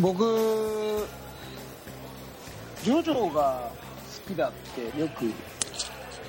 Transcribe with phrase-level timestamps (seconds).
[0.00, 1.06] 僕
[2.82, 3.70] ジョジョが
[4.26, 5.32] 好きだってよく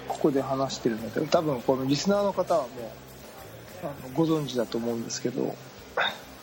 [0.07, 3.04] ここで話してるんだけど多分このリスナーの方はもう
[3.85, 5.55] あのご存知だと思うんですけど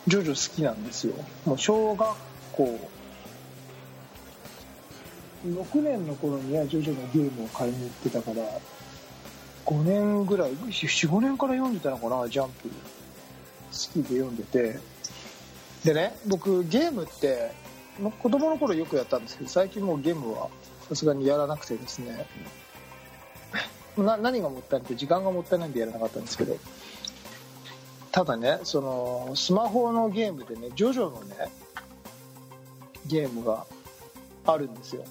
[0.07, 1.15] ジョジョ好きなんですよ。
[1.45, 2.17] もう小学
[2.53, 2.91] 校
[5.47, 8.43] 6年の頃にはジョジョのゲームを買いに行ってたから
[9.67, 12.75] 5年ぐらい45年から読んでたのかなジャンプ好
[13.71, 14.79] きで読んでて。
[15.85, 17.53] でね僕ゲームって
[18.21, 20.49] 子供の頃よくやったんですけど最近もうゲームは
[20.89, 22.27] さすがにやらなくてですね。
[23.97, 26.57] な 何がもったいないって時間がもったいないんでやらなかったんですけど
[28.13, 31.49] ただねそのスマホのゲームでねジョジョのね
[33.07, 33.67] ゲームが
[34.47, 35.05] あるんですよ。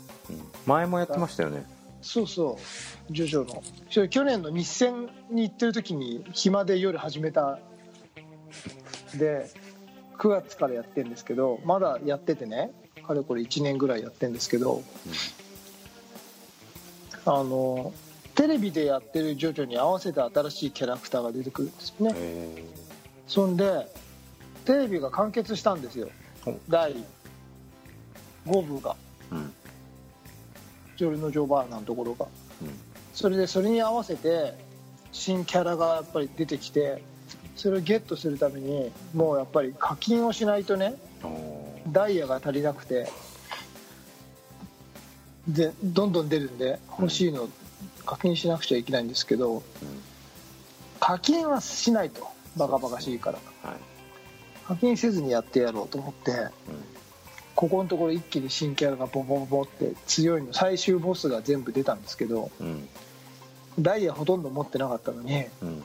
[0.65, 1.65] 前もやってましたよね。
[2.01, 2.57] そうそ
[3.09, 3.13] う。
[3.13, 3.63] ジョジョの。
[3.89, 7.59] それ去年の日戦に行ってる時に暇で夜始めた。
[9.17, 9.49] で
[10.17, 12.71] 9月からやってるんですけどまだやっててね
[13.05, 14.83] かれこれ1年ぐらいやってるんですけど、
[17.25, 17.93] あの
[18.35, 22.13] テレビでやってるジョジョに合わせて新しいキャラクターが出てくるんですよね。
[22.15, 22.63] へ
[23.27, 23.87] そんで
[24.65, 26.09] テレビが完結したんですよ。
[26.45, 26.95] お第
[28.45, 28.95] 5部が。
[29.31, 29.53] ーうん。
[30.97, 32.27] ジョルノ・ジョバーナのところが。
[32.61, 32.69] うん。
[33.13, 34.53] それでそれに合わせて
[35.11, 37.01] 新キャラがやっぱり出てきて
[37.55, 40.95] それをゲットするためにもうやっぱり課金をしないとね
[41.91, 43.07] ダイヤが足りなくて
[45.47, 47.49] でどんどん出るんで欲しいの
[48.05, 49.63] 課金しなくちゃいけないんですけど
[50.99, 53.39] 課金はしないとバカバカしいから。
[53.69, 53.77] はい。
[54.67, 56.49] 課金せずにやってやろうと思ってうん
[57.55, 62.87] ここのところ一気に新キャラがボボボボって強いの最終ボスが全部出たんですけどうん。
[63.79, 65.83] ダイヤほとんど持ってなかったのにうん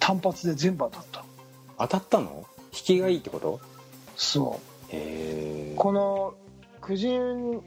[0.00, 1.24] 単発で全部当たった。
[1.78, 2.46] 当たったの？
[2.72, 3.60] 引きがいいってこと？
[4.16, 4.86] そう。
[4.90, 6.34] へえこの
[6.80, 7.62] 苦人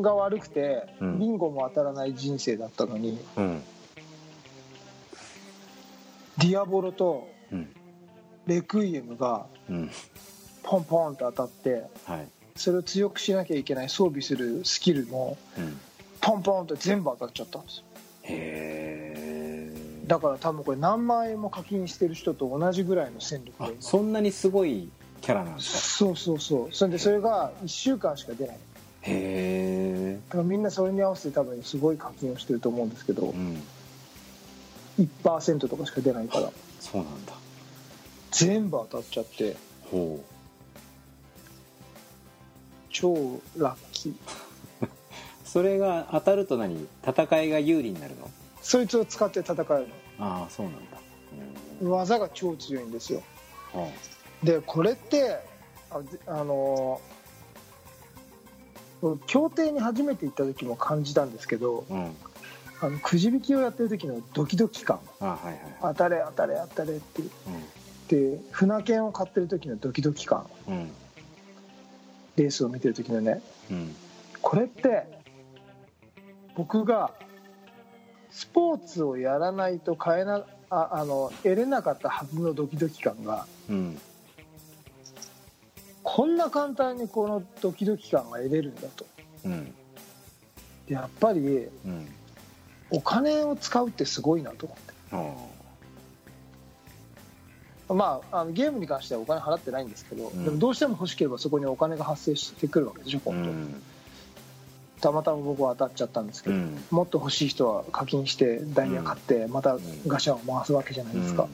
[0.00, 1.18] が悪くてうん。
[1.18, 3.62] ビンゴも当たらない人生だったのに、うん。
[6.38, 7.39] ディアボロとうん
[8.46, 9.90] レクイエムがうん。
[10.62, 12.28] ポンポンと当たってはい。
[12.56, 15.78] それを強くしなきゃいけない装備するスキルもうん。
[16.20, 17.84] ポンポンと全部当たっちゃったんですよ。
[18.24, 24.90] へえだから多分これ何万円も課金してる人と同じぐらいの戦力あでそんなにすごい
[25.22, 25.78] キャラなんですか？
[25.78, 26.68] そうそうそう。
[26.74, 28.56] それでそれが1週間しか出ない。
[29.02, 33.62] へえみんなそれに合わせて多分すごい課金をしてると思うんですけどうん。
[34.98, 36.50] 1%とかしか出ないから。
[36.80, 37.32] そうなんだ
[38.30, 39.56] 全部当たっちゃって。
[39.90, 40.22] ほ
[42.90, 44.12] 超ラッキー。
[44.86, 44.86] う
[45.44, 46.86] それが当たると何？
[47.06, 48.30] 戦いが有利になるの？
[48.62, 49.86] そいつを使って戦える
[50.18, 51.00] ああそうなんだ。
[51.82, 53.22] の技が超強いんですよ。
[54.42, 55.38] でこれって
[55.90, 57.10] あぜあのー
[59.26, 62.16] 協定に初めて行った時も感じたんですけどあうん。
[62.82, 65.00] あのくじ引きをやってる時のドキドキ感。
[65.20, 67.22] あはいはい当たれ当たれ当たれって
[68.10, 70.46] で船券を買ってる時のドキドキ感。
[70.68, 70.74] うん。
[70.74, 70.90] うん
[72.36, 73.42] レースを見てる時のね。
[73.70, 73.94] うん。
[74.40, 75.04] これって
[76.56, 77.12] 僕が
[78.30, 84.00] スポーツをやらないと買えなああの得れなかったはずのドキドキ感がうん。
[86.02, 89.06] こんな簡単にこのドキドキ感が得れるんだと。
[89.44, 89.74] うん。
[90.88, 92.08] やっぱりうん。
[92.92, 94.94] お金を使うってすごいなと思って。
[95.12, 95.59] あ
[97.94, 100.44] まああのゲームに関してはお金払ってないんですけど、うん。
[100.44, 103.82] でもどうしても欲しければそこにお金が発生してくるわけでしょう今度、ん
[105.00, 106.84] たまたま僕は当たっちゃったんですけど、うん。
[106.90, 111.48] もっと欲しい人は課金してダイヤ買ってまたガシャンを回すわけじゃないですか、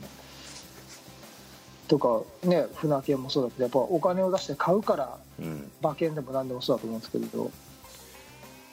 [1.89, 5.71] とかね船券もそうだけどやっぱお金を出して買うからうん。
[5.81, 7.51] 馬券でも何でもそうだと思うんですけれど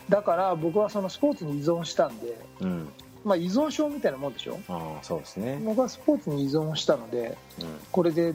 [0.10, 2.90] だから僕はそのスポーツに依存したんで、うん
[3.24, 4.60] まあ、依存症みたいなもんでしょ？
[4.68, 5.60] ああそうですね。
[5.64, 7.68] 僕はスポーツに依存したのでうん。
[7.92, 8.34] これで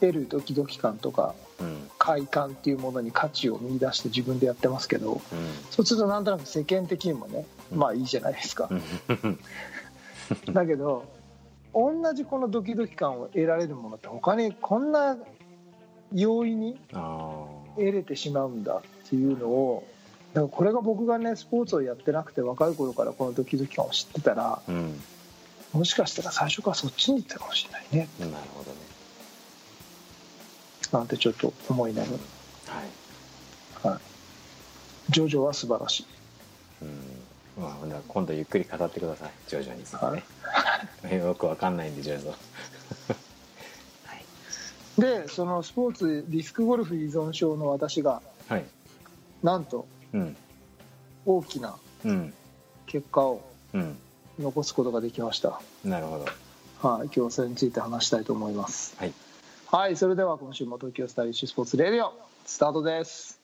[0.00, 1.88] 得るドキドキ感とかうん。
[1.98, 5.20] 快感っていうものに価値を見出して自分でやってますけどうん。
[5.70, 8.68] そうするとなんとなく世間的にもねまあいいじゃないですか。
[8.70, 9.38] うん
[10.52, 11.04] だけど
[11.74, 15.16] 同じこのドキドキ感を得られるものって他にこんな
[16.12, 17.44] 容易にあ
[17.76, 19.86] 得れてしまうんだっていうのを
[20.34, 25.00] だからこれが僕がねスポーツをやってなくて若い頃からこのドキドキ感を知ってたらあうん。
[25.72, 28.08] もしかしたら最初からそっちに行ったかもしれないね。
[28.20, 28.76] なるほどね。
[30.92, 32.18] なんてちょっと思いながはい。
[33.84, 34.00] ら、はい、
[35.08, 36.06] ジョジョは素晴らしい。
[36.82, 37.62] うん。
[37.62, 39.30] まあ今度ゆっくり語ってください。
[39.48, 41.16] 徐々についてね。
[41.16, 42.36] よくわかんないんで徐々は
[44.14, 45.00] い。
[45.00, 48.64] でそのスポーツディスクゴルフ依存症の私がはい。
[49.42, 50.01] なんとうん
[51.24, 52.34] 大きなうん
[52.86, 53.42] 結果を
[53.72, 53.96] うん
[54.38, 56.26] 残すことができましたなるほど
[56.82, 58.96] はい、今日はそれについて話したいと思います。
[58.98, 59.12] はい
[59.66, 62.12] はい、それでは今週も東京スタイリッシュスポーツレディオ
[62.44, 63.40] スタートです。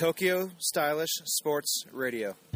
[0.00, 1.04] Tokyo Stylish
[1.44, 2.34] Sports Radio.
[2.34, 2.49] 皆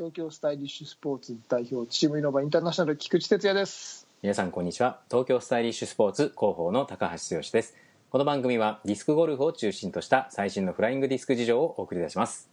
[0.00, 4.06] 東京スタイリッシュスポーツ代表チームイノバインターナショナル菊池哲也です。
[4.22, 4.98] 皆さんこんにちは。
[5.10, 7.76] 東京スタイリッシュスポーツ広報の高橋剛です。
[8.08, 12.48] この番組はディスクゴルフを中心とした最新のフライングディスク事情をお送り出します。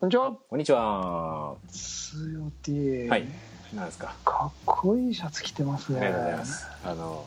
[0.00, 0.32] こんにちは。
[0.48, 1.54] こんにちは。
[1.68, 3.28] つよてぃはい。
[3.74, 4.14] なんですか？
[4.24, 6.00] かっこいいシャツ着てますね。
[6.00, 6.66] ありがとうございます。
[6.82, 7.24] あの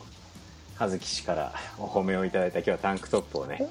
[0.74, 3.68] 葉月氏からお褒めをいただいた今日はタンクトップをね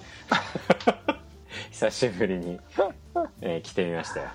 [1.71, 2.57] 久しぶりに、
[3.41, 4.29] えー着てみましたよ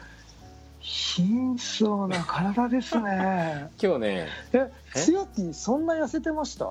[0.89, 3.69] 貧相な体ですね。
[3.81, 4.29] 今日ね。
[4.55, 4.99] え、え？
[4.99, 6.65] つよてぃそんな痩せてました？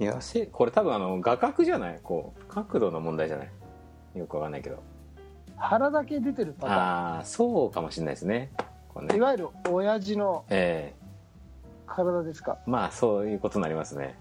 [0.00, 2.00] 痩せこれ多分あの画角じゃない？
[2.02, 3.48] こう角度の問題じゃない？
[4.18, 4.78] よくわかんないけど。
[5.58, 8.50] 腹だけ出てるパタああそうかもしれないですね。
[8.88, 9.16] こうーン。
[9.16, 10.94] いねわゆる親父のえ
[11.86, 12.56] 体ですか？
[12.66, 14.16] えまあそういうことになりますね。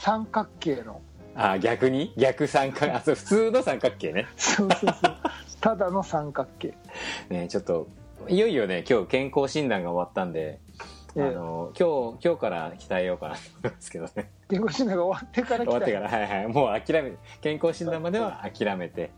[0.00, 1.02] 三角形の。
[1.36, 2.14] ああ逆に？
[2.16, 4.26] 逆三角あそう普通の三角形ね。
[4.38, 5.16] そうそうそう。
[5.60, 6.72] ただの三角形。
[7.28, 7.88] ねちょっと
[8.28, 10.60] いよいよね今日健康診断が終わったんで、
[11.16, 11.22] ええ。
[11.22, 14.30] あの今日今日から鍛えようかなと思いますけどね。
[14.48, 16.48] 健康診断が終わってから終わってからはいはい。
[16.48, 19.10] もう諦め健康診断までは諦めて、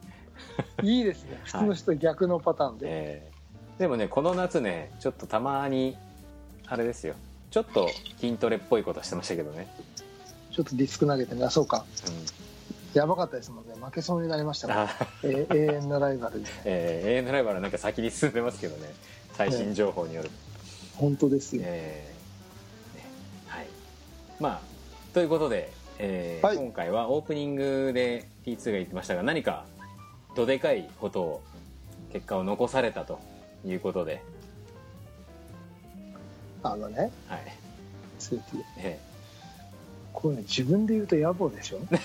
[0.82, 1.40] いいですね。
[1.44, 3.36] 普通の人と逆のパターンで、えー
[3.78, 5.96] でもねこの夏ねちょっとたまに
[6.66, 7.14] あれですよ。
[7.50, 7.88] ちょっと
[8.18, 9.68] 筋トレっぽいことしてましたけどね、
[10.50, 11.84] ちょっとディスク投げてねあそうか。
[12.08, 12.55] う
[12.98, 13.74] やばかったですもんね。
[13.80, 16.42] 負けそうになりましたん、から、あえー永遠のライバル。
[16.42, 18.92] でえー、永遠のライバルはなんか先に進んでますけどね。
[19.34, 20.28] 最新情報による。
[20.28, 20.34] と、
[20.96, 23.04] 本当ですよ、えーね。
[23.48, 23.66] はい。
[24.40, 24.60] まあ
[25.12, 26.56] ということで、えーはい。
[26.56, 29.64] 今回はオープニングで T2 が言ってましたが何か
[30.34, 31.42] どでかいことを
[32.12, 33.18] 結果を残されたと
[33.64, 34.22] いうことで、
[36.62, 37.10] あのね。
[37.28, 37.40] はい。
[38.18, 38.98] スーティーえ
[40.14, 41.78] これね自分で言うと野暮でしょ？
[41.78, 41.98] ー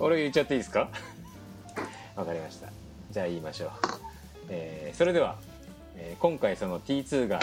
[0.00, 0.88] 俺言っちゃっていいですか？
[2.16, 2.68] わかりました。
[3.10, 3.70] じゃあ言いましょう、
[4.48, 5.36] えーそれでは、
[5.96, 7.40] えー今回その T2 が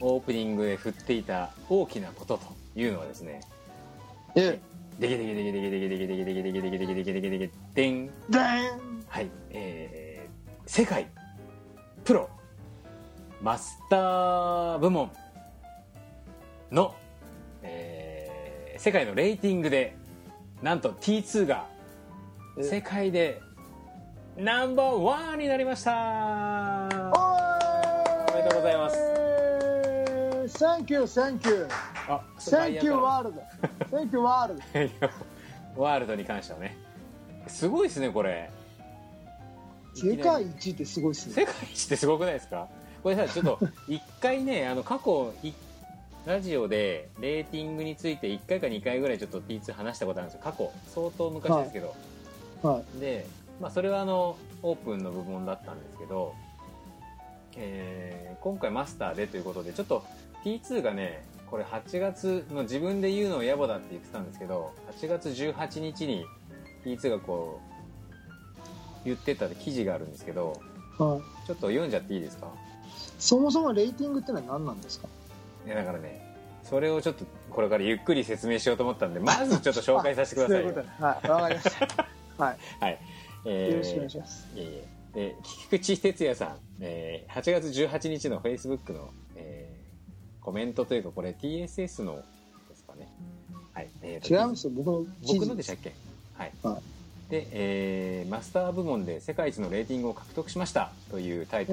[0.00, 2.44] オープニングで振っていた大きなことと
[2.78, 3.40] いうのはですね
[4.36, 4.58] え？
[5.00, 11.06] デケデケデケデケデケデケデケデケデケデケデケデケデケデケデンでーんはい、えー、世界
[12.04, 12.30] プロ
[13.42, 15.10] マスター部門
[16.70, 16.94] の、
[17.62, 19.96] えー世界のレーティングで
[20.62, 21.75] なんと T2 がえ
[22.58, 23.40] 世界で
[24.36, 25.92] ナンバーワンになりました。
[27.14, 28.96] おおめでとうございます。
[30.58, 31.68] す Thank you thank you.
[32.08, 33.42] あ Thank you ワールド
[33.96, 34.56] Thank you ワール
[35.76, 36.76] ドワールドに関してはね。
[37.46, 38.50] すごいですねこれ。
[39.94, 41.34] 世界一ってすごいっすね。
[41.34, 42.68] 世界一ってすごくないですか？
[43.02, 43.58] これさちょっと
[43.88, 45.52] 一回ねあの過去い
[46.24, 50.40] ラジオでレーティングについて1回か2回ぐらいちょっと T2 話したことあるんですよ。
[50.42, 50.72] 過去。
[50.88, 51.96] 相当昔ですけど、はい
[52.98, 53.26] で、
[53.60, 56.34] まあ、それはあのオープンの部門だったんですけど、
[57.56, 60.04] えー今回マスターでということでちょっと
[60.44, 66.26] T2 がねこれ8月の自分で言うのを野暮だって言ってたんですけど8月18日に
[66.84, 67.60] T2 がこ
[69.02, 70.60] う言ってた記事があるんですけど
[70.98, 71.46] はい。
[71.46, 72.46] ちょっと読んじゃっていいですか？
[73.18, 75.08] そもそもレーティングってのは何なんですか？
[75.66, 76.24] いやだからね
[76.62, 80.64] それをちょっとこれからゆっくり説明しようと思ったんでまずちょっと紹介させてください
[81.02, 81.28] はい。
[81.28, 82.06] わかりました
[82.38, 82.58] はい。
[82.80, 82.98] はい、
[83.44, 84.46] えーよろしくお願いします。
[84.54, 85.36] いえいえで
[85.70, 89.76] 菊池哲也さん、えー8月18日のフェイスブックの、えー
[90.44, 92.22] コメントというかこれ TSS の
[92.68, 93.08] ですかね。
[93.72, 94.72] はい、えーと違いますよ。
[94.76, 95.92] 僕の僕のでしたっけ？
[96.34, 96.80] はい、は
[97.28, 100.92] で、えーマスター部門で世界一のレーティングを獲得しました。
[101.10, 101.72] というタイト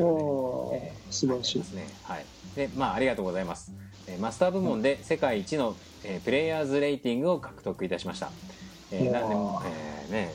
[0.72, 1.60] ルでえー素晴らしい。
[1.60, 1.88] ですね。
[2.04, 2.26] はい。
[2.56, 3.72] で、まあ、ありがとうございます。
[4.08, 8.32] えーマスター部門で世界一の、えープレイヤーズレーティングを獲得いたしました。
[8.92, 9.12] えー。
[9.12, 10.34] なんでも、えーね、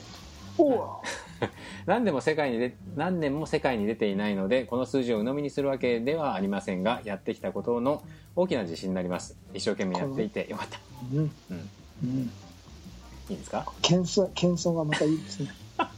[1.86, 8.02] 何でも世界にで何年も世界に出ていないのでこの数字を鵜呑みにするわけではありませんがやってきたことの
[8.36, 9.36] 大きな自信になります。
[9.54, 10.78] 一生懸命やっていてよかった、
[11.12, 11.18] うん。
[11.50, 11.70] うん、
[12.04, 12.32] うん。
[13.30, 13.66] いいですか？
[13.82, 15.50] 謙遜謙遜がまたいいですね。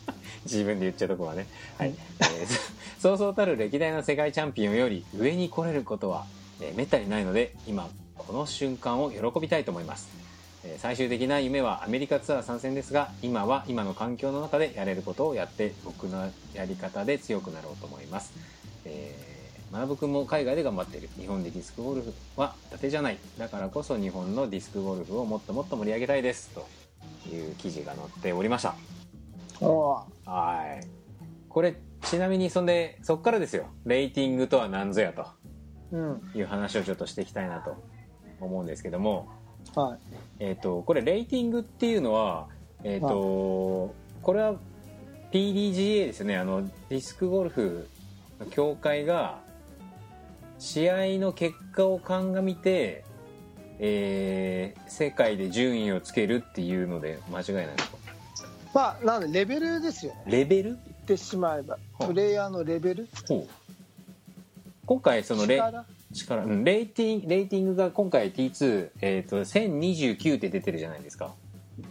[0.45, 1.47] 自分で言っちゃうとこはね、
[1.79, 1.89] はい。
[1.89, 6.27] はいえー そうそうたる歴代の世界チャンピオンより上に来れることは、
[6.61, 7.89] えーめったにないので今
[8.19, 10.30] この瞬間を喜びたいと思います、えー
[10.79, 18.35] 最終的な夢はアメリカツアー参戦ですが今は今の環境の中でやれることをやって僕のやり方で強くなろうと思います、
[18.85, 19.31] えー、
[19.73, 23.19] 学君も海外で頑張っている日本でディスクゴルフは伊達じゃない。
[23.39, 26.51] だからこそ日本のディスクゴルフをもっともっと盛り上げたいです。
[26.51, 26.67] と
[27.29, 28.75] いう記事が載っておりました。
[30.25, 30.87] はい。
[31.49, 33.67] これ、ちなみに、そんで、そっからですよ。
[33.85, 35.27] レーティングとは何ぞやと。
[35.93, 36.31] うん。
[36.35, 37.77] いう話をちょっとしていきたいなと
[38.41, 39.29] 思うんですけども、
[39.75, 39.99] はい。
[40.41, 42.49] えっ、と、これ、レーティングっていうのは、
[42.85, 44.55] えっ、と、これは
[45.33, 46.37] PDGA ですよね。
[46.37, 47.89] あの、ディスクゴルフ
[48.39, 49.39] の協会が、
[50.59, 53.05] 試合の結果を鑑みて、
[53.79, 57.99] えー世界で順位をつけるっていうので間違いないですか？
[58.75, 60.13] まあなんでレベルですよ。
[60.13, 60.71] ねレベル？
[60.71, 61.75] 言ってしまえば。
[61.75, 63.09] はあプレイヤーのレベル？
[63.27, 63.49] ほう。
[64.85, 65.59] 今回そのレ
[66.13, 71.35] 力力、うん、レーティンレーティングが今回 T2、えー、と1029って出てるじゃないですか。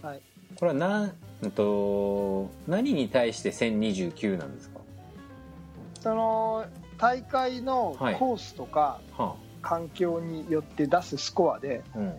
[0.01, 0.21] はい。
[0.55, 4.79] これはなうんと何に対して1029なんですか？
[6.01, 6.65] その
[6.97, 8.15] 大会のはい。
[8.15, 12.15] コースとかは環境によって出すスコアで、あ、うん、はい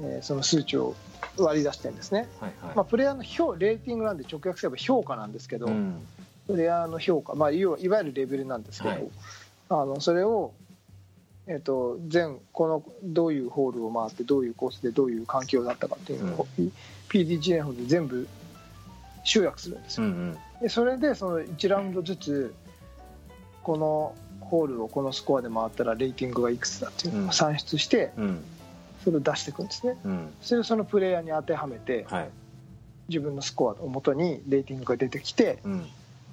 [0.00, 0.94] えーその数値を
[1.38, 6.06] 割り出してるんですね、はい、まあ、プレイヤーの評レーティングなんで直訳すれば評価なんですけど、うん。
[6.46, 9.08] プレイヤーの評価、まあ、いわいわゆるレベルなんですけど、はい。
[9.70, 10.52] あのそれを、
[11.46, 16.46] えっと全このどういうホールを回ってどういうコースでどういう環境だったかっていうのを、
[17.10, 18.26] PDGA の方で全部
[19.24, 20.38] 集約するんですよ、うんうん。
[20.62, 22.54] でそれでその1ラウンドずつ
[23.62, 28.44] このホールをこのスコアで回ったらレーティングがいくつだっていうのを算出してうん。
[29.02, 29.98] それを出していくんですね。
[30.04, 30.32] うん。
[30.40, 32.30] それをそのプレイヤーに当てはめてはい。
[33.08, 35.86] 自分のスコアをもとにレーティングが出てきてうん。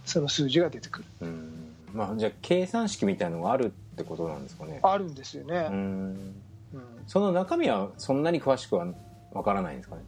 [0.06, 1.06] その数字が出てくる。
[1.22, 1.74] うん。
[1.94, 4.79] まあじゃあ計算式みたいのがあるってことなんですかね。
[4.81, 5.67] あるんですよね。
[5.69, 5.75] う、ん。
[6.74, 6.83] うん。
[7.07, 8.88] その中身はそんなに詳しくは
[9.33, 10.01] わからないんですかね。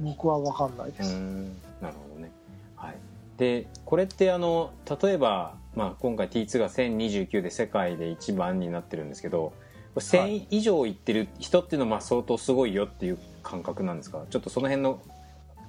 [0.00, 1.56] 僕は分かんないです、うん。
[1.82, 2.30] なるほどね。
[2.76, 2.96] はい、
[3.36, 4.70] でこれってあの
[5.02, 9.52] 例えば、まあ、今回 T2 が1029で世界で一番になってるんですけど
[9.94, 14.24] これ1000以上いってる人っていうのはまあ相当すごいよっていう感覚なんですか？
[14.30, 15.02] ちょっとその辺の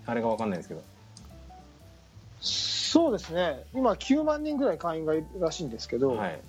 [0.06, 0.82] あれが分かんないですけど。
[2.40, 3.64] そうですね。
[3.74, 6.40] 今9万人ぐらい会員がいるらしいんですけど、はい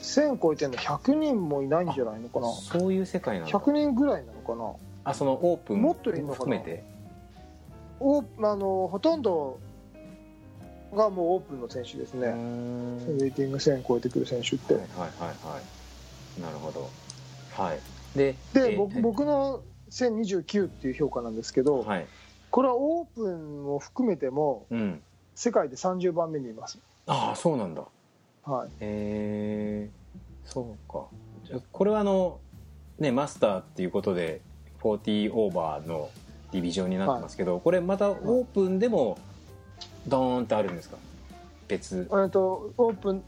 [0.00, 2.50] 1000超えてるの100人もいないんじゃないのかな？
[2.52, 3.58] そういう世界なんだ。
[3.58, 4.72] 100人ぐらいなのかな？
[5.04, 6.34] あそのオープンもっといるのかな？
[6.34, 6.84] 含めて？
[8.00, 9.58] おあのほとんど
[10.94, 13.18] がもうオープンの選手ですね、ん。
[13.18, 15.60] レーティング1000超えてくる選手って、はいはいはいは
[16.38, 16.40] い。
[16.40, 16.88] なるほど。
[17.52, 17.80] はい。
[18.16, 22.06] でで、え僕僕の1029っていう評価なんですけど、はい。
[22.50, 25.02] これはオープンを含めてもうん。
[25.34, 27.84] 世界で30番目にいます、ああそうなんだ
[28.48, 29.90] はい、へえ
[30.44, 31.06] そうか。
[31.44, 32.40] じゃあこれはあの
[32.98, 34.40] ねマスターっていうことで
[34.80, 36.08] 40オーバーの
[36.52, 39.18] ディビジョンになってますけど、これまたオープンでも
[40.06, 40.96] ドーンってあるんですか？
[41.68, 42.08] 別。
[42.10, 43.22] えっとオープン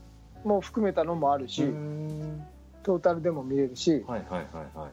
[0.45, 1.63] も含めたのもあるし、
[2.83, 4.93] トータルでも見れるしはいはいはいはい。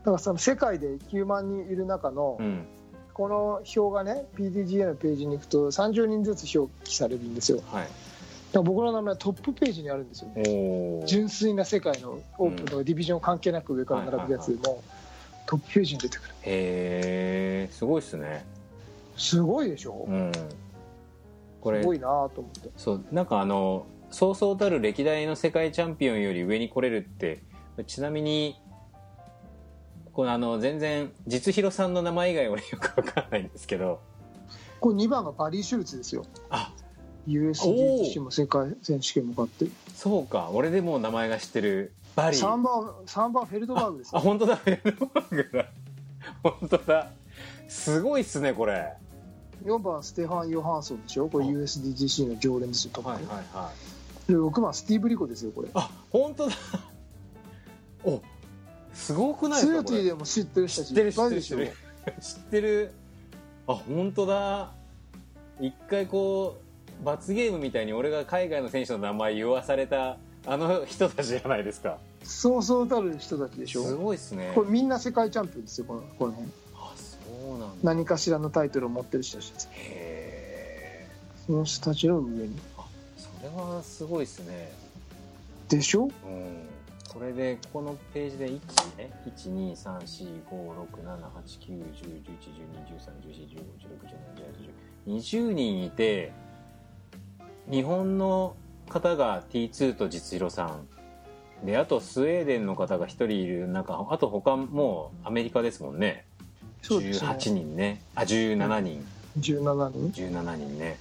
[0.00, 2.66] だからその世界で9万人いる中の、うん。
[3.12, 7.60] この表がね PDGA のページに行くと30人ずつ表記されるんですよ。
[7.70, 7.88] はい
[8.58, 11.06] ら僕の名前はトップページにあるんですよね。
[11.06, 14.82] 純粋な世界のオープンとかディビジョン関係なく上から並ぶやつでも
[15.46, 16.28] トップページに出てくる。
[16.42, 18.44] へえすごいっすね。
[19.16, 20.06] すごいでしょ？
[20.08, 20.32] うん。
[21.60, 22.70] これすごいなと思って。
[22.76, 27.42] そうなんかあのそうそうたる歴代の世界チャンピオンより上に来れるって
[27.86, 28.60] ちなみに
[30.12, 34.00] このあの全然実弘さんの名前以外俺よくわかんないんですけど。
[34.80, 36.24] これ2番がバリー・シュルツですよ。
[36.48, 36.72] あ
[37.28, 39.72] USDTC も世界選手権も勝ってる。
[39.94, 42.40] そうか俺でもう名前が知ってるバリー。
[42.40, 44.18] 3番三番フェルドバーグですよ。
[44.18, 45.66] あ本当だフェルドバーグだ。
[46.42, 47.10] 本当だ。
[47.68, 48.72] すごいっすねこれ。
[48.72, 48.96] はい
[49.62, 51.28] 4番ステファン・ヨハンソンでしょ？
[51.28, 55.68] これ USDTC の常連ですよトップ、はいはいで6番スティーブ・リコですよこれ。
[55.74, 56.54] あ本当だ。
[58.04, 58.22] お
[58.94, 59.96] すごくないツーですかこれ。
[59.98, 61.42] ティーでも知ってる人たち知ってる知ってる
[62.22, 62.92] 知ってる。
[63.66, 64.72] あ本当だ。
[65.60, 66.64] 一回こう
[67.04, 71.98] 罰ゲームみたいに俺が海外の選手の名前言わされたあの人たちじゃないですか。
[72.22, 73.84] そうそうたる人たちでしょ。
[73.84, 74.52] すごいっすね。
[74.54, 76.50] これみんな世界チャンピオンですよこのこの辺。
[76.76, 77.16] あそ
[77.54, 77.74] うなんだ。
[77.82, 79.68] 何かしらのタイトルを持ってる人たちです。
[79.72, 81.06] へ
[81.46, 82.58] その人たちの上に。
[83.16, 84.72] それはすごいですね。
[85.68, 86.04] でしょ？
[86.04, 86.10] うん。
[87.12, 88.50] これでこのページで1
[88.96, 89.10] ね。
[95.06, 96.32] 1234567891011121314151617181920人いて
[97.68, 98.54] 日本の
[98.88, 103.68] 方が T2 と実弘さんであとスウェーデンの方が1人いる。
[103.68, 106.26] 中あと他もうアメリカですもんね。
[106.82, 107.28] そうですね。
[107.30, 108.02] 18人ね。
[108.14, 109.06] あ17人、
[109.38, 110.10] 17人。
[110.10, 110.98] 17人ね。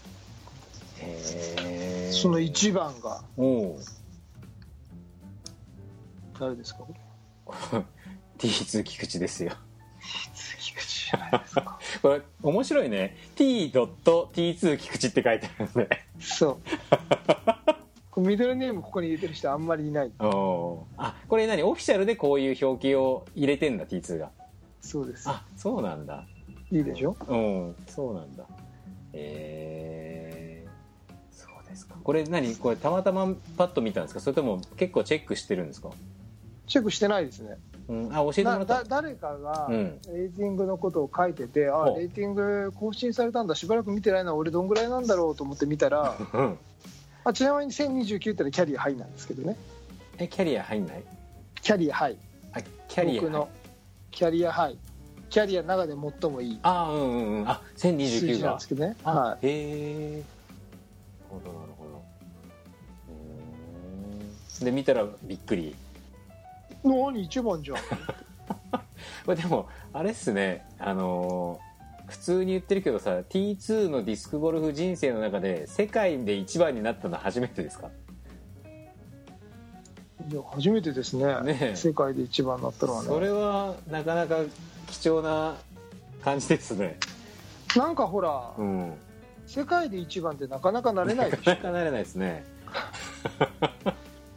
[0.98, 3.24] へえその1番が。
[3.38, 3.80] おお
[6.40, 6.84] 誰ですか？
[7.46, 7.84] これ。
[8.38, 9.54] T2 菊池ですよ
[11.10, 11.80] じゃないですか。
[12.02, 13.18] これ面白いね。
[13.36, 15.90] T.T2 菊池って書いてあるんで
[16.20, 16.58] そう。
[18.12, 20.12] これミドルネームここに入れてる人あんまりいない。
[20.20, 20.88] あこ
[21.38, 21.64] れ何？
[21.64, 24.32] オフィシャルでこういう表記を入れてんだ T2 が。
[24.82, 25.28] そうです。
[25.30, 26.26] あそうなんだ。
[26.72, 27.16] いいでしょ？
[27.28, 28.46] うんそうなんだ。
[29.14, 31.96] えー、そうですか。
[32.04, 32.56] これ何？
[32.56, 34.20] これたまたまパッと見たんですか？
[34.20, 35.90] それとも結構チェックしてるんですか、
[36.68, 37.58] チェックしてないですね
[37.90, 38.74] うん、あ教えてもらなった。
[38.76, 40.00] だ誰かがうん。
[40.14, 42.00] レーティングのことを書いてて、あほう。
[42.00, 46.60] レーティング更新されたんだしばらく見てないな俺どんぐらいなんだろうと思って見たらうん。
[47.24, 49.58] あちなみに1029ってキャリアハイなんですけどね。
[50.20, 51.04] えキャリア入んない？
[51.62, 52.18] キャリアハイ
[52.54, 53.50] あキャリア僕の
[54.12, 54.78] キャリアハイ
[55.32, 56.60] キャリアの中で最もいい。
[56.62, 57.50] あうんうんうん。
[57.50, 58.96] あ数1029字なんがですけどね。
[59.04, 60.24] あ、はへえ
[61.32, 61.86] なるほどなるほ
[64.60, 64.66] ど。
[64.66, 65.70] で見たらびっくり。
[65.70, 65.76] い
[66.84, 67.78] 何一番じゃん。
[69.26, 70.66] これでもあれっすね。
[70.80, 71.70] あのー
[72.10, 77.92] 普通に言ってるけどさ T2 のディスクゴルフ人生の中で世界で一番になったのは初めてですか？
[80.28, 81.26] いや初めてですね。
[81.44, 81.76] ねえ。
[81.76, 83.08] 世界で一番になったのはね。
[83.08, 84.38] それはなかなか
[84.88, 85.56] 貴重な
[86.24, 86.98] 感じですね。
[87.76, 88.94] なんかほら、うん。
[89.46, 91.52] 世界で一番ってなかなかなれないでしょ。
[91.52, 92.44] なかなかなれないですね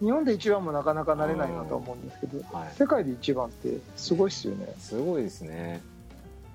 [0.03, 2.73] 日本で一番もなかなかなれないなと思うんですけどはい。
[2.77, 4.67] 世界で一番ってすごいっすよね。
[4.81, 5.81] すごいですね。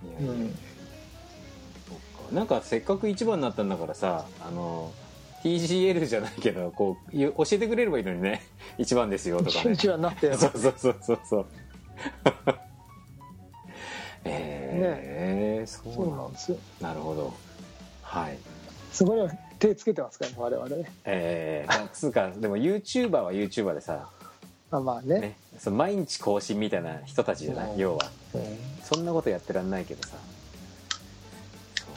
[0.03, 0.53] いやいや、うん。
[2.35, 4.91] なんかせっかく一番になったんだからさあの
[5.45, 8.43] TGL じゃないけどこうゆ教えてくれればいいのにね。
[8.77, 9.71] 一番ですよとかね。
[9.71, 10.51] 一番になってそう。
[10.53, 11.45] そうそうそうそう。
[14.25, 16.57] えーそうそうななんですよ。
[16.81, 17.33] なるほど。
[18.01, 18.37] はい。
[18.91, 20.91] そこには手つけてますからね我々ね。
[21.05, 24.09] えー、つうかでも YouTuber は YouTuber でさ、
[24.71, 25.19] あまあね。
[25.19, 27.75] ね、その毎日更新みたいな人たちじゃない、う。
[27.75, 28.09] ん要は。
[28.35, 28.41] うん。
[28.83, 30.15] そんなことやってらんないけどさ。
[31.75, 31.87] そう、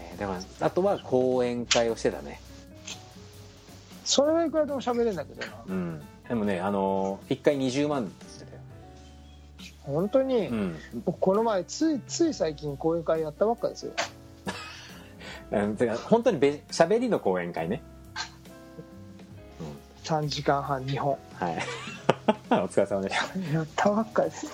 [0.00, 2.40] えーでもあとは講演会をしてたね。
[4.04, 5.52] それはいくらでも喋れんだけどな。
[5.66, 6.02] うん。
[6.28, 8.62] でもねあのー、1回20万って言ってたよ。
[9.82, 10.76] 本当に、うん。
[11.04, 13.92] 僕この前ついつい最近講演会やったばっかですよ
[15.50, 17.82] うんてか本当にべ喋りの講演会ね。
[20.04, 21.18] 3時間半2本。
[21.34, 21.58] はい。
[22.50, 23.56] お疲れ様でした。
[23.56, 24.46] やったばっかです。
[24.46, 24.52] よ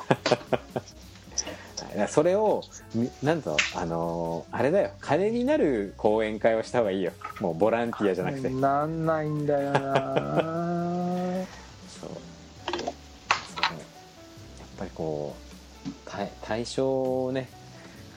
[1.99, 2.09] はい。
[2.09, 2.63] それを
[2.95, 4.91] みなんとあのーあれだよ。
[5.01, 7.13] 金になる講演会をした方がいいよ。
[7.41, 8.49] もうボランティアじゃなくて。
[8.51, 9.79] なんないんだよな。
[12.01, 12.11] そう。
[12.11, 12.15] そ
[12.77, 12.95] うやっ
[14.79, 15.35] ぱりこ
[15.87, 17.49] う対対象をね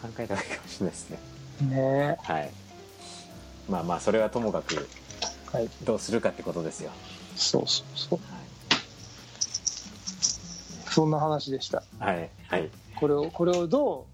[0.02, 1.18] 考えた方がいいかもしれないですね。
[1.62, 2.18] ね。
[2.22, 2.52] はい
[3.70, 4.88] まあまあそれはともかく
[5.52, 5.70] はい。
[5.84, 6.92] どうするかってことですよ、
[7.36, 8.20] そうそうそう。
[8.20, 8.38] は
[10.90, 11.84] そんな話でした。
[12.02, 12.70] い、はいはい。
[12.96, 14.08] これをこれをど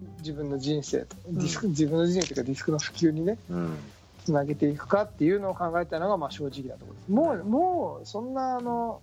[0.00, 3.78] う自分の人生とディスク、自分の人生というかディスクの普及にねうん。
[4.24, 7.10] つなげていくかっていうのを考えたのがまあ正直なところです。
[7.10, 9.00] もうもうそんなあの、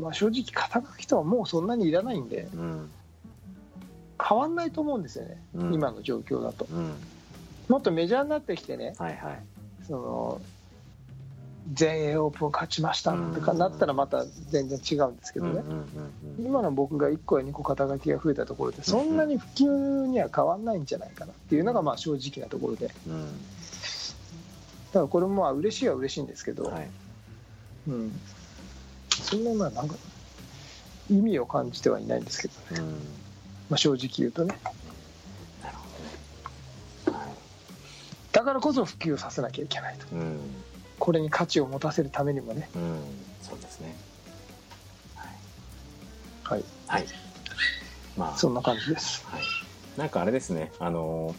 [0.00, 2.90] まあ、正直肩書きとはもうそんなにいらないんでうん。
[4.22, 5.74] 変わんないと思うんですよね、うん。
[5.74, 6.66] 今の状況だと。
[6.70, 6.94] うん
[7.70, 9.42] もっとメジャーになってきてねはいはい。
[9.86, 10.40] その
[11.72, 15.62] 全英オープンを勝ちましたとかなったらまた全然違うんですけどね、
[16.40, 22.88] 今の僕が1個や2個肩書きが増えたところでそんなに普及には変わんないんじゃないかなっていうのがまあ正直なところで。
[22.88, 23.26] だうん。
[24.92, 26.90] からこれもまあ嬉しいは嬉しいんですけど、はい。
[27.88, 28.20] うん、
[29.10, 29.94] そんなまあなんか
[31.08, 32.94] 意味を感じてはいないんですけどね、うん。
[33.68, 34.58] まあ、正直言うとね
[38.40, 40.06] だからこそ普及させなきゃいけないと。
[40.12, 40.40] うん。
[40.98, 42.70] これに価値を持たせるためにもね。
[42.74, 43.00] うん。
[43.42, 43.94] そうですね。
[46.42, 46.64] はい。
[46.86, 47.04] はい。
[48.16, 48.36] まあ。
[48.38, 49.26] そんな感じです。
[49.26, 49.42] はい、
[49.98, 50.72] なんかあれですね。
[50.78, 51.34] あの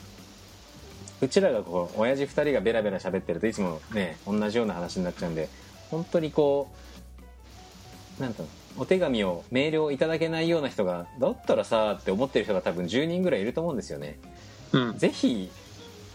[1.22, 5.50] うちらがこう親父2人がベラベラ喋ってるといつもね同じような話になっちゃうんで
[5.90, 6.72] 本当にこ
[8.20, 8.46] うなんと
[8.78, 14.20] お手紙をメールをいただけないような人がだったらさって思ってる人が多分10人ぐらいいると思うんですよね。
[14.72, 14.98] うん。
[14.98, 15.52] ぜひ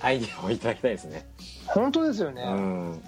[0.07, 1.27] アイデアをいただきたいですね。
[1.67, 3.03] 本当ですよね、うん。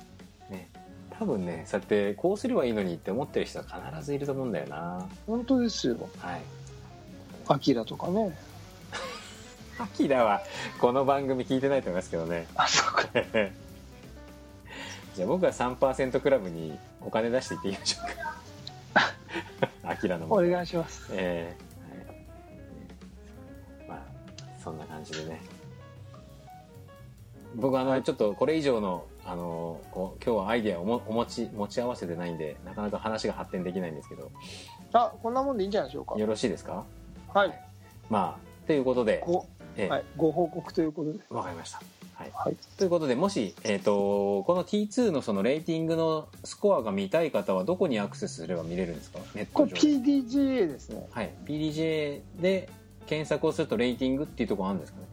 [0.51, 0.69] ね。
[1.17, 5.09] 多分ねそうやってこうすればいいのにって思ってる人は必ずいると思うんだよな。
[5.25, 5.97] 本当ですよ。
[6.19, 6.41] はい。
[7.47, 8.37] アキラとかね。
[9.79, 10.43] アキラは
[10.81, 12.49] この番組聞いてないと思いますけどね。
[12.57, 13.07] あそうか。
[15.15, 19.15] じゃあ僕は3%クラブにお金出していってみましょうか。
[19.89, 21.07] アキラのお願いします。
[21.13, 23.89] えーはい。
[23.89, 25.58] まあそんな感じでね
[27.55, 34.31] 僕あの、ちょっとこれ以上のあのこう今日はアイデアをもお持ち持ち合わせてないんでなかなか話が発展できないんですけど。
[34.95, 36.19] あこんなもんでいいんじゃないでしょうか。
[36.19, 36.85] よろしいですか？
[37.35, 37.61] はい。
[38.09, 39.45] まあということで、ご,、
[39.77, 41.19] えーはい、ご報告ということで。
[41.29, 41.83] わかりました、
[42.15, 42.57] はい、はい。
[42.79, 49.19] ということでもし、えー、とこの T2 のそのレーティングのスコアが見たい方はどこにアクセスすれば見れるんですか？
[49.35, 51.07] ネッこれト上で PDGA ですね。
[51.11, 51.31] はい。
[51.45, 52.71] PDJ で
[53.07, 55.05] 検索をするとレーティングっていうところあるんですかね？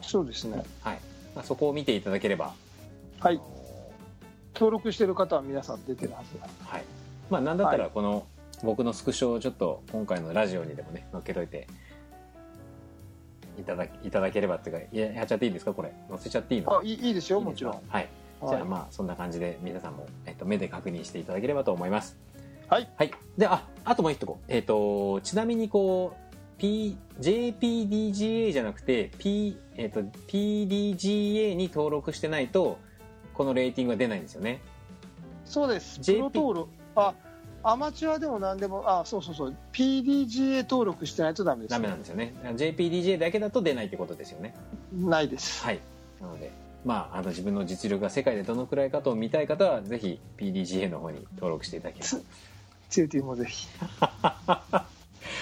[0.00, 0.62] そうですね。
[0.80, 1.00] はい、
[1.38, 2.52] まあ、そこを見ていただければ。
[3.20, 3.40] はい。
[4.54, 6.48] 登録してる方は皆さん出てるはずだ。
[6.66, 6.84] はい。
[7.30, 8.26] まあなんだったらはこの
[8.64, 11.68] 僕のスクショをちょっと今回のラジオにでもね載っけといて
[13.56, 15.72] いただいただければっていうかいややっちゃっていいですか？
[15.72, 15.92] これ。
[16.08, 16.76] 載せちゃっていいの？
[16.76, 17.72] あいいいいですよもちろん。
[17.74, 17.80] か？
[17.88, 18.08] はい。
[18.40, 18.50] はい。
[18.50, 22.16] じゃあまあそんな感じで皆さんも、えっと、目で確認していただければと思います。
[22.68, 22.88] はい。
[22.96, 23.12] はい。
[23.36, 24.40] でああともう一個。
[24.48, 26.27] えっ、とちなみにこう
[26.58, 32.78] P JPDGA じゃなくて、P えっと PDGA に登録してないと
[33.34, 34.60] このレーティングは出ないんですよね。
[35.44, 36.00] そうです。
[36.00, 36.70] プロ登録。
[36.96, 37.14] あ
[37.62, 39.56] アマチュアでも何でもあそうそうそう。
[39.72, 41.70] PDGA 登録してないとダメです。
[41.70, 42.34] ダメなんですよね。
[42.42, 44.54] JPDGA だけだと出ないってことですよね。
[44.92, 45.64] ないです。
[45.64, 45.80] はい。
[46.20, 46.50] なので
[46.84, 52.08] まああの自分の実力が世界でどのくらいかと見たい方はぜひ PDGA の方に登録していただければ。
[52.08, 52.24] つ
[52.88, 53.68] ツーティーもぜひ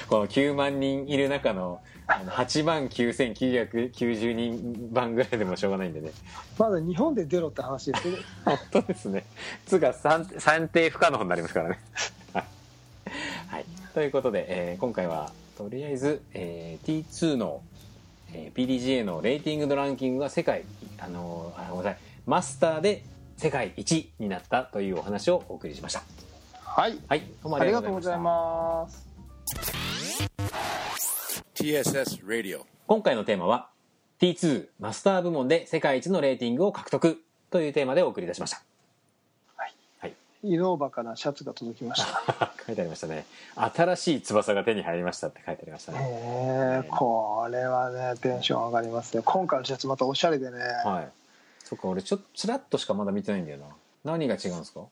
[0.08, 6.12] この9万人いる中のあの8万9990人番ぐらいでもしょうがないんでね。
[6.56, 9.24] まだ日本で出ろって話ですけど 本当ですね。
[9.66, 11.80] つが算算定不可能になりますからね。
[12.32, 12.44] はい。
[13.48, 13.64] はい。
[13.94, 17.62] ということで、えー今回はとりあえず、えー T2 の、
[18.32, 20.62] えー PDGA のレーティングのランキングが世界
[20.98, 21.98] あのーあごめんなさい。
[22.24, 23.02] マスターで
[23.36, 26.02] 世界一になったというお話をお送りしました。
[26.62, 26.98] はい。
[27.08, 27.20] はい。
[27.42, 29.05] どうもありがとうございます
[31.54, 32.62] TSS Radio.
[32.88, 33.68] 今回のテーマは
[34.20, 38.62] T2 マスター部門で世界一のレーティングを獲得というテーマでお送りいたしました。
[40.42, 42.04] イノーバからシャツが届きまし
[42.38, 42.52] た。
[42.66, 43.24] 書いてありましたね。
[43.56, 45.98] 新しい翼が手に入りましたって書いてありましたね。
[46.00, 49.22] へえこれはねテンション上がりますね。
[49.24, 51.08] 今回のシャツまたおしゃれでね、はい。
[51.64, 53.66] そっか俺ちょっとちらっとしかまだ見てないんだよな。
[54.04, 54.82] 何が違うんですか？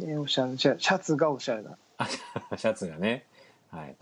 [0.00, 0.56] えーおしゃれ。
[0.56, 3.24] シャツがおしゃれだ、あシャツがね
[3.70, 3.96] はい。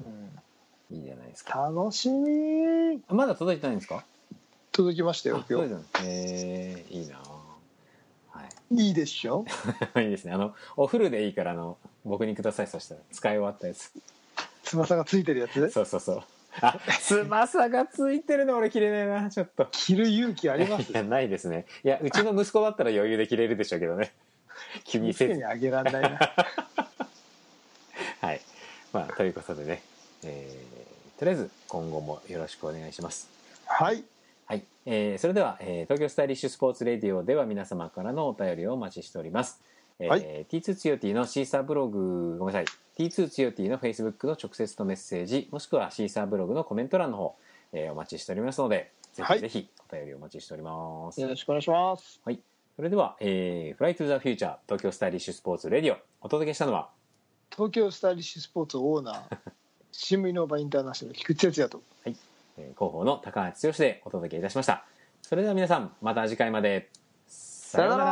[0.90, 0.96] うん。
[0.96, 1.70] いいじゃないですか。
[1.74, 3.00] 楽しみ。
[3.08, 4.04] あまだ届いてないんですか？
[4.72, 8.74] 届きましたよあ今届いてないえー、いいなはい。
[8.74, 9.44] 日いいでしょ？
[9.96, 10.32] いいですね。
[10.32, 13.92] あのおフルでいいからあの僕にくださいそしたら使い終わったやつ。
[14.64, 15.70] 翼がついてるやつ？
[15.70, 16.22] そうそうそう。
[16.60, 19.66] あ翼がついてるの俺着れないなちょっと。
[19.70, 20.92] 着る勇気あります？
[20.92, 21.66] いやないですね。
[21.84, 24.12] いやうちの息子だったら余裕で着れるでしょうけどね。
[24.84, 26.18] 気にせずにあげらんないな。
[28.20, 28.40] はい
[28.96, 29.82] まあということでね、
[30.24, 33.28] えーとりあえず今後もよろしくお願いします。
[33.66, 34.04] はい。
[34.46, 39.60] はい、えーそれでは、えー東京スタイリッシュスポーツレディオでは皆様からのお便りをお待ちしております、
[39.98, 40.46] えーはい。
[40.50, 43.04] T2 つよ T のシーサーブログごめんなさい。
[43.04, 47.34] T2 つよ T の Facebook の直接のメッセージもしくはシーサーブログのコメント欄の方、
[47.72, 52.20] えーお待ちしておりますのでぜはいひぜひお便りお待ちしております、よろしくお願いします。
[52.24, 52.40] はい。
[52.76, 56.90] それでは、えー、フライトゥザフューチャー東京スタイリッシュスポーツレディオお届けしたのは
[57.56, 59.38] 東京スタイリッシュスポーツオーナー
[59.90, 62.14] シムイノーバインターナショナル菊池哲也とえー
[62.56, 64.84] 広報の高橋剛でお届けいたしました。
[65.22, 66.88] それでは皆さん、また次回まで。
[67.26, 68.04] ささようなら